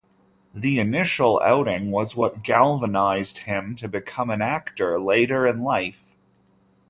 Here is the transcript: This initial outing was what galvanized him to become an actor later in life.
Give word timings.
This 0.51 0.79
initial 0.79 1.39
outing 1.45 1.91
was 1.91 2.15
what 2.15 2.41
galvanized 2.43 3.37
him 3.45 3.75
to 3.75 3.87
become 3.87 4.31
an 4.31 4.41
actor 4.41 4.99
later 4.99 5.45
in 5.45 5.61
life. 5.61 6.15